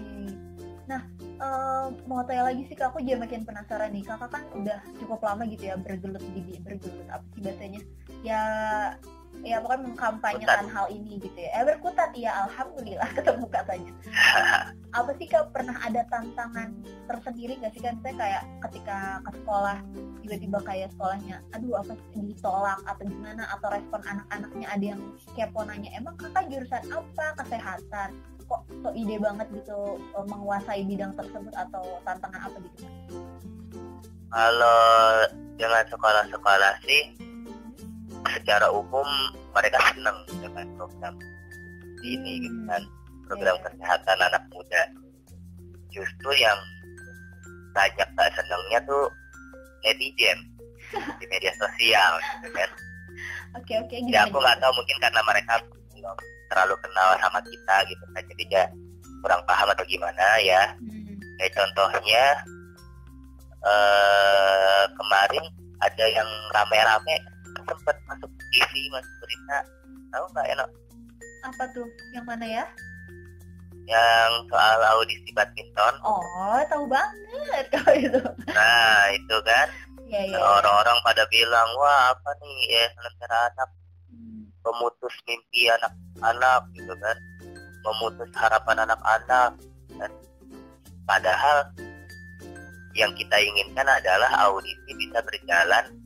Nah, 0.85 1.03
eh, 1.23 1.87
mau 2.05 2.21
tanya 2.29 2.53
lagi 2.53 2.69
sih 2.69 2.77
kak, 2.77 2.93
aku 2.93 3.01
jadi 3.01 3.17
makin 3.17 3.49
penasaran 3.49 3.97
nih. 3.97 4.05
Kakak 4.05 4.29
kan 4.29 4.45
udah 4.53 4.79
cukup 5.01 5.25
lama 5.25 5.49
gitu 5.49 5.73
ya 5.73 5.81
bergelut 5.81 6.21
di 6.37 6.61
bergelut 6.61 7.09
apa 7.09 7.25
sih 7.33 7.41
bahasanya? 7.41 7.81
Ya, 8.21 8.43
ya 9.43 9.61
pokoknya 9.61 9.83
mengkampanyekan 9.91 10.67
hal 10.69 10.87
ini 10.93 11.21
gitu 11.21 11.39
ya. 11.39 11.51
Eh 11.61 11.65
berkutat. 11.67 12.13
Ya, 12.17 12.47
alhamdulillah 12.47 13.11
ketemu 13.17 13.47
katanya. 13.49 13.93
apa 14.99 15.11
sih 15.23 15.31
kak 15.31 15.55
pernah 15.55 15.79
ada 15.87 16.03
tantangan 16.11 16.75
tersendiri 17.07 17.63
nggak 17.63 17.73
sih 17.79 17.83
kan 17.83 17.95
saya 18.03 18.15
kayak 18.19 18.43
ketika 18.67 19.23
ke 19.23 19.31
sekolah 19.39 19.79
tiba-tiba 20.27 20.59
kayak 20.67 20.89
sekolahnya 20.99 21.37
aduh 21.55 21.79
apa 21.79 21.95
sih 21.95 22.23
ditolak 22.27 22.81
atau 22.85 23.05
gimana? 23.07 23.47
Atau 23.55 23.69
respon 23.71 24.01
anak-anaknya 24.03 24.67
ada 24.67 24.85
yang 24.97 25.03
kepo 25.39 25.61
nanya 25.63 25.91
emang 25.95 26.19
kakak 26.19 26.51
jurusan 26.51 26.85
apa? 26.91 27.27
Kesehatan? 27.39 28.11
Kok 28.51 28.63
so 28.83 28.91
ide 28.99 29.17
banget 29.23 29.47
gitu 29.55 29.99
eh, 29.99 30.27
menguasai 30.27 30.83
bidang 30.83 31.15
tersebut 31.15 31.55
atau 31.55 32.03
tantangan 32.03 32.51
apa 32.51 32.59
gitu 32.59 32.87
kalau 34.31 35.27
dengan 35.59 35.85
sekolah-sekolah 35.91 36.75
sih 36.87 37.30
secara 38.29 38.69
umum 38.69 39.07
mereka 39.57 39.79
senang 39.93 40.19
dengan 40.29 40.67
program 40.77 41.15
ini 42.01 42.49
gitu 42.49 42.61
kan 42.69 42.83
program 43.31 43.57
kesehatan 43.63 44.19
anak 44.19 44.43
muda. 44.51 44.83
Justru 45.95 46.31
yang 46.35 46.59
banyak 47.71 48.09
gak 48.19 48.31
senangnya 48.35 48.79
tuh 48.83 49.07
netizen 49.87 50.39
di 51.23 51.25
media 51.31 51.55
sosial 51.55 52.19
gitu 52.19 52.49
kan. 52.51 52.71
Oke 53.59 53.75
oke 53.79 53.97
ya 54.11 54.27
gimana 54.27 54.31
aku 54.31 54.39
nggak 54.39 54.59
tahu 54.63 54.73
mungkin 54.79 54.97
karena 55.03 55.21
mereka 55.27 55.55
belum 55.95 56.17
terlalu 56.51 56.75
kenal 56.83 57.09
sama 57.23 57.41
kita 57.47 57.77
gitu 57.87 58.05
kan. 58.15 58.23
Jadi 58.27 58.43
dia 58.51 58.65
kurang 59.23 59.43
paham 59.47 59.69
atau 59.71 59.85
gimana 59.87 60.27
ya. 60.43 60.75
Hmm, 60.79 61.19
kayak 61.39 61.55
contohnya 61.55 62.25
eh 63.61 64.85
kemarin 64.97 65.45
ada 65.81 66.07
yang 66.09 66.29
rame-rame 66.57 67.17
sempat 67.57 67.97
masuk 68.09 68.31
TV 68.53 68.73
masuk 68.93 69.15
berita. 69.23 69.59
Tahu 70.11 70.25
nggak 70.35 70.47
ya 70.51 70.55
Nok? 70.59 70.71
apa 71.41 71.65
tuh? 71.73 71.89
Yang 72.13 72.25
mana 72.29 72.47
ya? 72.47 72.65
Yang 73.89 74.31
soal 74.53 74.79
audisi 74.97 75.31
badminton. 75.35 75.95
Oh 76.05 76.61
tahu 76.69 76.85
banget 76.87 77.65
kalau 77.75 77.95
itu. 77.97 78.21
Nah 78.53 79.03
itu 79.15 79.37
kan. 79.43 79.69
Ya 80.11 80.27
ya 80.27 80.39
orang-orang 80.43 80.99
pada 81.07 81.23
bilang 81.31 81.69
wah 81.79 82.13
apa 82.15 82.31
nih? 82.43 82.59
Ya 82.71 82.85
lentera 83.03 83.39
anak. 83.51 83.71
Hmm, 84.11 84.43
memutus 84.67 85.15
mimpi 85.27 85.71
anak-anak 85.71 86.61
gitu 86.77 86.93
kan. 86.99 87.17
Memutus 87.81 88.31
harapan 88.37 88.85
anak-anak 88.85 89.51
kan. 89.99 90.13
padahal 91.03 91.67
yang 92.95 93.11
kita 93.19 93.35
inginkan 93.43 93.83
adalah 93.83 94.31
audisi 94.47 94.95
bisa 94.95 95.19
berjalan 95.27 96.00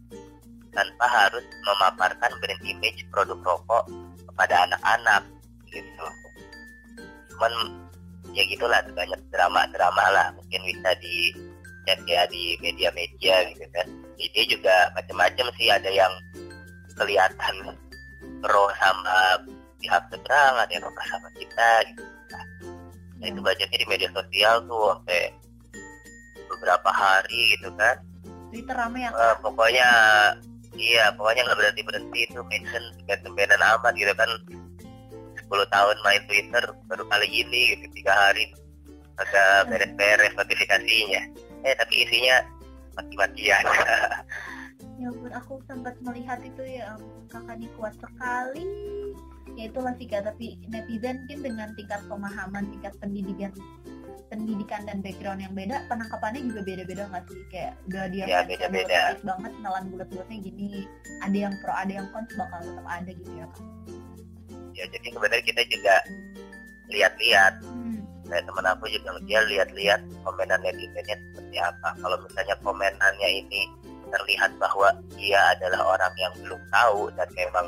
tanpa 0.74 1.06
harus 1.06 1.44
memaparkan 1.64 2.32
brand 2.42 2.62
image 2.66 3.06
produk 3.14 3.38
rokok 3.42 3.84
kepada 4.28 4.66
anak-anak 4.68 5.22
gitu. 5.70 6.06
Cuman 7.34 7.52
ya 8.34 8.42
gitulah 8.50 8.82
banyak 8.92 9.20
drama-drama 9.30 10.04
lah 10.10 10.26
mungkin 10.34 10.60
bisa 10.66 10.90
di 10.98 11.30
cek 11.86 12.00
ya 12.08 12.26
di 12.28 12.58
media-media 12.58 13.54
gitu 13.54 13.64
kan. 13.70 13.86
Ini 14.18 14.42
juga 14.50 14.90
macam-macam 14.94 15.46
sih 15.58 15.68
ada 15.70 15.90
yang 15.90 16.12
kelihatan 16.94 17.74
pro 18.40 18.70
sama 18.78 19.42
pihak 19.80 20.02
seberang 20.08 20.54
ada 20.58 20.70
yang 20.70 20.82
pro 20.82 21.04
sama 21.06 21.28
kita 21.38 21.70
gitu. 21.92 22.02
Nah 23.20 23.26
itu 23.30 23.40
banyaknya 23.40 23.78
di 23.78 23.86
media 23.88 24.08
sosial 24.12 24.64
tuh 24.68 24.96
sampai 24.98 25.32
beberapa 26.48 26.90
hari 26.90 27.56
gitu 27.58 27.68
kan. 27.76 27.96
Twitter 28.54 28.76
rame 28.76 29.02
ya 29.02 29.10
Eh, 29.10 29.36
pokoknya 29.42 29.88
iya 30.78 31.10
pokoknya 31.14 31.46
nggak 31.46 31.58
berhenti 31.58 31.82
berhenti 31.86 32.18
itu 32.26 32.40
mention 32.46 32.84
tembenan 33.06 33.62
amat 33.78 33.92
gitu 33.94 34.12
kan. 34.14 34.30
10 35.44 35.50
tahun 35.50 35.96
main 36.02 36.22
Twitter 36.26 36.64
baru 36.88 37.04
kali 37.06 37.28
ini 37.28 37.60
gitu 37.76 37.84
tiga 38.00 38.12
hari. 38.14 38.50
Agak 39.20 39.70
beres-beres 39.70 40.34
notifikasinya. 40.34 41.22
Eh 41.62 41.74
tapi 41.78 41.94
isinya 42.06 42.36
mati-matian. 42.98 43.64
Ya 44.94 45.10
ampun, 45.10 45.32
aku 45.34 45.58
sempat 45.66 45.98
melihat 46.06 46.38
itu 46.46 46.62
ya 46.62 46.94
kakak 47.26 47.58
ini 47.58 47.66
kuat 47.74 47.98
sekali. 47.98 48.62
Ya 49.58 49.66
itulah 49.66 49.90
sih 49.98 50.06
kak, 50.06 50.22
tapi 50.22 50.54
netizen 50.70 51.26
mungkin 51.26 51.40
dengan 51.42 51.68
tingkat 51.74 52.00
pemahaman, 52.06 52.70
tingkat 52.70 52.94
pendidikan 53.02 53.50
pendidikan 54.28 54.82
dan 54.84 54.98
background 55.00 55.40
yang 55.40 55.52
beda, 55.52 55.84
penangkapannya 55.86 56.40
juga 56.44 56.60
beda-beda 56.62 57.02
nggak 57.08 57.24
sih? 57.28 57.40
Kayak 57.48 57.72
udah 57.86 58.04
dia 58.08 58.24
Ya, 58.24 58.38
fans 58.40 58.48
beda-beda. 58.50 58.94
yang 59.14 59.24
banget, 59.24 59.52
nelan 59.60 59.84
bulat-bulatnya 59.90 60.38
gini. 60.40 60.68
Ada 61.22 61.36
yang 61.48 61.54
pro, 61.62 61.72
ada 61.72 61.92
yang 61.92 62.06
cons, 62.10 62.30
bakal 62.34 62.58
tetap 62.60 62.86
ada 62.86 63.10
gitu 63.10 63.32
ya 63.34 63.46
kak. 63.48 63.64
ya 64.74 64.84
jadi 64.90 65.06
sebenarnya 65.14 65.44
kita 65.46 65.62
juga 65.70 65.94
lihat-lihat 66.90 67.54
Hmm. 67.62 68.02
kayak 68.26 68.42
teman 68.42 68.66
aku 68.66 68.84
juga 68.90 69.14
dia 69.22 69.40
lihat-lihat 69.46 70.00
komenan 70.26 70.58
netizennya 70.66 71.14
seperti 71.14 71.56
apa 71.62 71.88
kalau 72.02 72.16
misalnya 72.18 72.56
komenannya 72.58 73.28
ini 73.38 73.62
terlihat 74.10 74.50
bahwa 74.58 74.90
dia 75.14 75.38
adalah 75.54 75.94
orang 75.94 76.14
yang 76.18 76.34
belum 76.42 76.58
tahu 76.74 77.06
dan 77.14 77.28
memang 77.38 77.66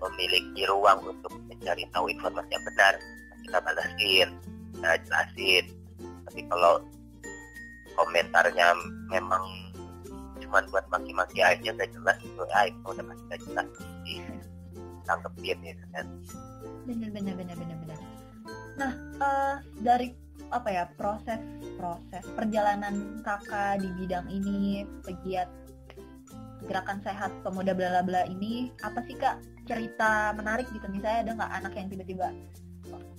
memiliki 0.00 0.64
ruang 0.64 0.96
untuk 1.04 1.28
mencari 1.44 1.84
tahu 1.92 2.08
informasi 2.08 2.50
yang 2.52 2.64
benar 2.64 2.94
kita 3.44 3.58
balasin 3.60 4.28
kita 4.84 5.00
jelasin. 5.08 5.64
Tapi 6.28 6.40
kalau 6.52 6.84
komentarnya 7.96 8.76
memang 9.08 9.44
cuma 10.44 10.60
buat 10.68 10.84
maki-maki 10.92 11.40
aja 11.40 11.72
gak 11.72 11.88
jelas 11.88 12.18
itu 12.20 12.42
ah 12.52 12.68
itu 12.68 12.78
udah 12.84 13.04
pasti 13.08 13.24
gak 13.32 13.40
jelas. 13.48 13.68
Ditangkepin 15.00 15.58
gitu 15.64 15.84
kan? 15.96 16.06
Bener 16.84 17.08
bener 17.08 17.32
bener 17.32 17.56
bener 17.56 17.76
bener. 17.80 17.98
Nah 18.76 18.92
eh, 19.24 19.54
dari 19.80 20.08
apa 20.52 20.68
ya 20.68 20.84
proses 21.00 21.40
proses 21.80 22.24
perjalanan 22.36 23.24
kakak 23.24 23.80
di 23.80 23.88
bidang 23.96 24.28
ini 24.28 24.84
pegiat 25.00 25.48
gerakan 26.68 27.00
sehat 27.00 27.32
pemuda 27.40 27.72
bla 27.72 27.88
bla 27.88 28.02
bla 28.04 28.22
ini 28.28 28.68
apa 28.84 29.00
sih 29.08 29.16
kak 29.16 29.40
cerita 29.64 30.36
menarik 30.36 30.68
gitu? 30.76 30.84
Misalnya 30.92 31.24
ada 31.24 31.32
nggak 31.40 31.52
anak 31.62 31.72
yang 31.72 31.88
tiba-tiba 31.88 32.28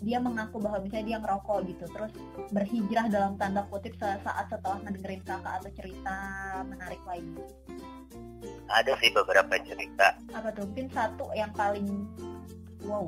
dia 0.03 0.19
mengaku 0.19 0.59
bahwa 0.59 0.83
misalnya 0.83 1.05
dia 1.15 1.17
ngerokok 1.23 1.59
gitu 1.69 1.85
terus 1.91 2.11
berhijrah 2.51 3.05
dalam 3.07 3.33
tanda 3.39 3.63
kutip 3.71 3.95
saat 3.99 4.45
setelah 4.51 4.79
mendengarin 4.83 5.23
kakak 5.23 5.53
atau 5.61 5.71
cerita 5.75 6.17
menarik 6.67 7.01
lainnya 7.07 7.47
ada 8.69 8.97
sih 8.97 9.13
beberapa 9.13 9.53
cerita. 9.61 10.17
Apa 10.33 10.49
tuh? 10.53 10.65
Mungkin 10.67 10.87
satu 10.89 11.29
yang 11.37 11.51
paling 11.53 11.85
wow. 12.85 13.05